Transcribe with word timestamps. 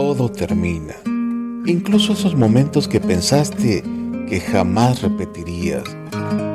todo 0.00 0.30
termina. 0.30 0.94
Incluso 1.66 2.14
esos 2.14 2.34
momentos 2.34 2.88
que 2.88 3.00
pensaste 3.00 3.84
que 4.30 4.40
jamás 4.40 5.02
repetirías. 5.02 5.82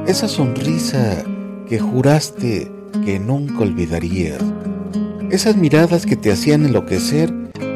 Esa 0.08 0.28
sonrisa 0.28 1.24
que 1.70 1.78
juraste 1.78 2.72
que 3.06 3.20
nunca 3.20 3.60
olvidarías. 3.60 4.42
Esas 5.30 5.58
miradas 5.58 6.08
que 6.08 6.16
te 6.16 6.32
hacían 6.32 6.66
enloquecer 6.66 7.32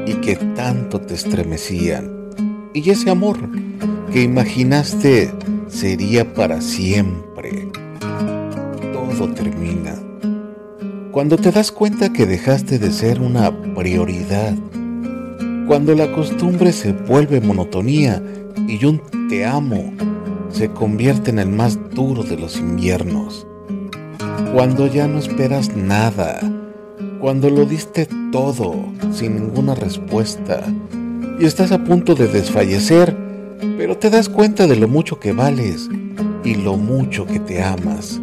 y 0.07 0.13
que 0.15 0.37
tanto 0.55 1.01
te 1.01 1.13
estremecían. 1.13 2.09
Y 2.73 2.89
ese 2.89 3.11
amor 3.11 3.37
que 4.11 4.23
imaginaste 4.23 5.31
sería 5.67 6.33
para 6.33 6.61
siempre. 6.61 7.69
Todo 8.91 9.31
termina. 9.35 9.93
Cuando 11.11 11.37
te 11.37 11.51
das 11.51 11.71
cuenta 11.71 12.11
que 12.11 12.25
dejaste 12.25 12.79
de 12.79 12.91
ser 12.91 13.21
una 13.21 13.51
prioridad. 13.75 14.55
Cuando 15.69 15.93
la 15.93 16.11
costumbre 16.11 16.73
se 16.73 16.93
vuelve 16.93 17.41
monotonía 17.41 18.23
y 18.67 18.83
un 18.85 19.03
te 19.29 19.45
amo 19.45 19.93
se 20.49 20.71
convierte 20.71 21.29
en 21.29 21.37
el 21.37 21.49
más 21.49 21.77
duro 21.91 22.23
de 22.23 22.37
los 22.37 22.57
inviernos. 22.57 23.45
Cuando 24.51 24.87
ya 24.87 25.07
no 25.07 25.19
esperas 25.19 25.75
nada. 25.75 26.39
Cuando 27.21 27.51
lo 27.51 27.65
diste 27.65 28.07
todo 28.31 28.83
sin 29.11 29.35
ninguna 29.35 29.75
respuesta 29.75 30.63
y 31.39 31.45
estás 31.45 31.71
a 31.71 31.83
punto 31.83 32.15
de 32.15 32.27
desfallecer, 32.29 33.15
pero 33.77 33.95
te 33.95 34.09
das 34.09 34.27
cuenta 34.27 34.65
de 34.65 34.75
lo 34.75 34.87
mucho 34.87 35.19
que 35.19 35.33
vales 35.33 35.87
y 36.43 36.55
lo 36.55 36.77
mucho 36.77 37.27
que 37.27 37.39
te 37.39 37.61
amas. 37.61 38.19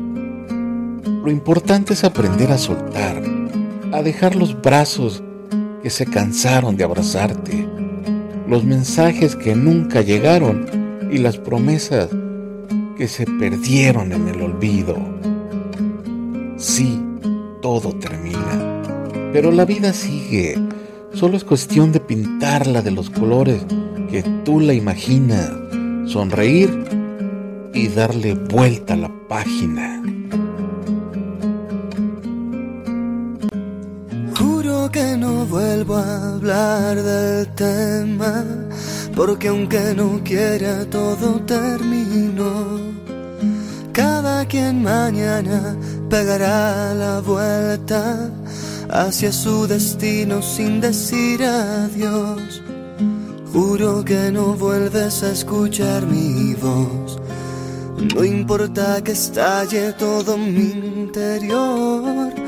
Lo 1.04 1.30
importante 1.30 1.92
es 1.92 2.02
aprender 2.02 2.51
a 2.51 2.59
soltar, 2.59 3.23
a 3.92 4.02
dejar 4.02 4.34
los 4.34 4.60
brazos 4.60 5.23
que 5.86 5.90
se 5.90 6.04
cansaron 6.04 6.76
de 6.76 6.82
abrazarte, 6.82 7.64
los 8.48 8.65
mensajes 8.65 9.37
que 9.37 9.54
nunca 9.54 10.01
llegaron 10.01 10.66
y 11.12 11.18
las 11.18 11.38
promesas 11.38 12.09
que 12.98 13.06
se 13.06 13.24
perdieron 13.24 14.10
en 14.10 14.26
el 14.26 14.42
olvido. 14.42 14.96
Sí, 16.57 17.01
todo 17.62 17.92
termina, 17.92 18.82
pero 19.32 19.52
la 19.52 19.64
vida 19.64 19.92
sigue. 19.92 20.59
Solo 21.12 21.37
es 21.37 21.45
cuestión 21.45 21.92
de 21.92 22.01
pintarla 22.01 22.82
de 22.82 22.90
los 22.90 23.09
colores 23.09 23.64
que 24.10 24.24
tú 24.45 24.59
la 24.59 24.74
imaginas, 24.74 25.52
sonreír 26.07 26.84
y 27.73 27.87
darle 27.87 28.34
vuelta 28.34 28.95
a 28.95 28.96
la 28.96 29.12
página. 29.29 30.02
Que 34.96 35.14
no 35.14 35.44
vuelvo 35.44 35.96
a 35.96 36.36
hablar 36.36 37.02
del 37.02 37.46
tema, 37.48 38.42
porque 39.14 39.48
aunque 39.48 39.94
no 39.94 40.22
quiera 40.24 40.86
todo 40.86 41.38
terminó. 41.42 42.80
Cada 43.92 44.46
quien 44.46 44.82
mañana 44.82 45.76
pegará 46.08 46.94
la 46.94 47.20
vuelta 47.20 48.30
hacia 48.88 49.32
su 49.32 49.66
destino 49.66 50.40
sin 50.40 50.80
decir 50.80 51.44
adiós. 51.44 52.62
Juro 53.52 54.02
que 54.02 54.30
no 54.32 54.54
vuelves 54.54 55.22
a 55.22 55.30
escuchar 55.32 56.06
mi 56.06 56.54
voz. 56.54 57.18
No 58.14 58.24
importa 58.24 59.04
que 59.04 59.12
estalle 59.12 59.92
todo 59.92 60.38
mi 60.38 60.70
interior 61.02 62.45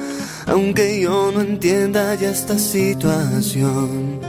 aunque 0.49 1.01
yo 1.01 1.31
no 1.33 1.41
entienda 1.43 2.15
ya 2.15 2.31
esta 2.31 2.59
situación. 2.59 4.21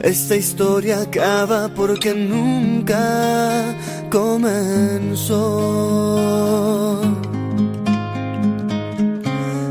Esta 0.00 0.36
historia 0.36 1.00
acaba 1.00 1.68
porque 1.68 2.14
nunca 2.14 3.74
comenzó. 4.10 5.40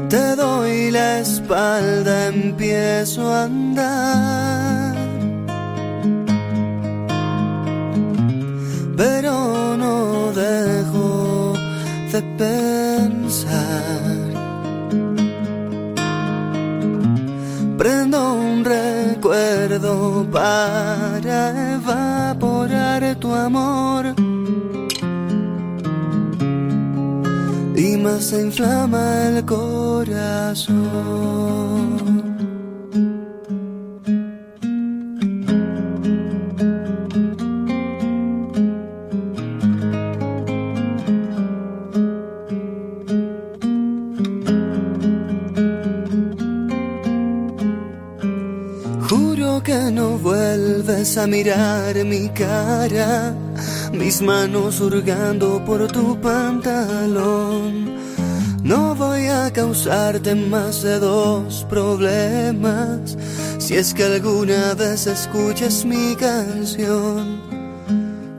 Te 0.10 0.36
doy 0.36 0.92
la 0.92 1.20
espalda, 1.20 2.28
empiezo 2.28 3.32
a 3.32 3.44
andar. 3.44 4.96
Pero 8.98 9.78
no 9.78 10.32
dejo 10.34 11.54
de 12.12 12.22
pensar. 12.38 14.33
Prendo 17.84 18.34
un 18.36 18.64
recuerdo 18.64 20.26
para 20.32 21.74
evaporar 21.74 23.14
tu 23.16 23.34
amor. 23.34 24.16
Y 27.76 27.98
más 27.98 28.24
se 28.24 28.42
inflama 28.44 29.28
el 29.28 29.44
corazón. 29.44 30.74
Que 49.64 49.92
no 49.92 50.18
vuelves 50.18 51.18
a 51.18 51.26
mirar 51.28 51.96
mi 52.04 52.30
cara, 52.30 53.34
mis 53.92 54.22
manos 54.22 54.82
hurgando 54.82 55.64
por 55.66 55.88
tu 55.88 56.20
pantalón. 56.20 57.94
No 58.64 58.96
voy 58.96 59.28
a 59.28 59.52
causarte 59.52 60.36
más 60.36 60.82
de 60.84 61.00
dos 61.00 61.66
problemas 61.70 63.18
si 63.58 63.76
es 63.76 63.94
que 63.94 64.04
alguna 64.04 64.74
vez 64.74 65.08
escuchas 65.08 65.86
mi 65.86 66.16
canción. 66.16 67.42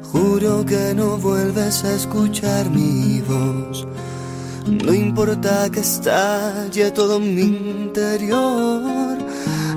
Juro 0.03 0.65
que 0.65 0.95
no 0.95 1.19
vuelves 1.19 1.85
a 1.85 1.93
escuchar 1.95 2.71
mi 2.71 3.21
voz. 3.21 3.87
No 4.67 4.93
importa 4.93 5.69
que 5.71 5.81
estalle 5.81 6.91
todo 6.91 7.21
mi 7.21 7.43
interior 7.43 9.24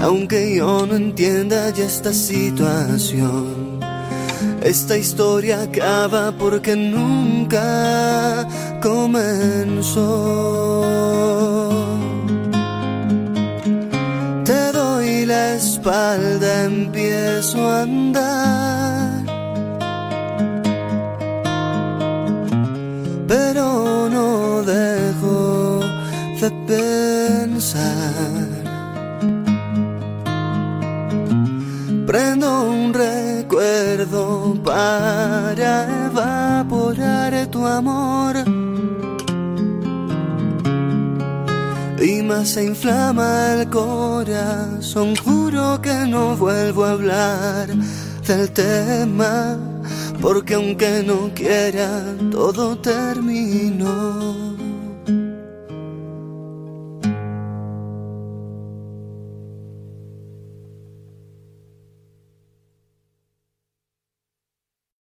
aunque 0.01 0.55
yo 0.55 0.85
no 0.85 0.95
entienda 0.95 1.69
ya 1.71 1.85
esta 1.85 2.13
situación. 2.13 3.79
Esta 4.61 4.97
historia 4.97 5.61
acaba 5.61 6.31
porque 6.31 6.75
nunca 6.75 8.47
comenzó. 8.81 10.03
Te 14.43 14.71
doy 14.71 15.25
la 15.25 15.53
espalda, 15.55 16.65
empiezo 16.65 17.65
a 17.65 17.81
andar. 17.83 19.23
Pero 23.27 24.09
no 24.09 24.63
dejo 24.63 25.79
de 26.41 26.51
pensar 26.67 28.36
prendo 32.17 32.63
un 32.71 32.95
recuerdo 32.95 34.55
para 34.63 35.71
evaporar 36.07 37.45
tu 37.51 37.63
amor. 37.63 38.35
Y 41.99 42.23
más 42.23 42.49
se 42.49 42.63
inflama 42.63 43.53
el 43.53 43.69
corazón, 43.69 45.15
juro 45.15 45.79
que 45.79 45.93
no 46.07 46.35
vuelvo 46.35 46.85
a 46.85 46.91
hablar 46.93 47.67
del 48.25 48.49
tema, 48.51 49.59
porque 50.19 50.55
aunque 50.55 51.03
no 51.05 51.31
quiera, 51.35 51.87
todo 52.31 52.77
terminó. 52.77 54.57